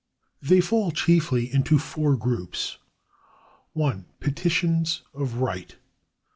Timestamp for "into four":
1.53-2.17